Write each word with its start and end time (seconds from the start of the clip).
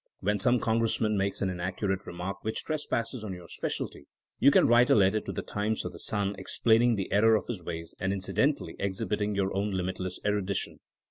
When 0.19 0.39
some 0.39 0.59
Con^essman 0.59 1.15
makes 1.15 1.43
an 1.43 1.51
inaccurate 1.51 2.07
remark 2.07 2.43
which 2.43 2.63
trespasses 2.63 3.23
on 3.23 3.33
your 3.35 3.47
specialty 3.47 4.07
you 4.39 4.49
can 4.49 4.65
write 4.65 4.89
a 4.89 4.95
letter 4.95 5.19
to 5.21 5.31
the 5.31 5.43
Times 5.43 5.85
or 5.85 5.89
the 5.91 5.99
Sun 5.99 6.33
explain 6.39 6.81
ing 6.81 6.95
the 6.95 7.11
error 7.13 7.35
of 7.35 7.45
his 7.45 7.61
ways, 7.63 7.93
and 7.99 8.11
incidentally 8.11 8.75
ex 8.79 8.97
hibiting 8.99 9.35
your 9.35 9.55
own 9.55 9.69
limitless 9.73 10.19
erudition. 10.25 10.79